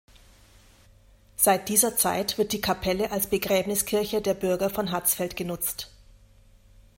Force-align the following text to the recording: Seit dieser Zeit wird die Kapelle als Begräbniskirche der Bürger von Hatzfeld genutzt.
Seit 1.35 1.69
dieser 1.69 1.95
Zeit 1.95 2.39
wird 2.39 2.53
die 2.53 2.59
Kapelle 2.59 3.11
als 3.11 3.27
Begräbniskirche 3.27 4.19
der 4.19 4.33
Bürger 4.33 4.71
von 4.71 4.91
Hatzfeld 4.91 5.35
genutzt. 5.35 5.91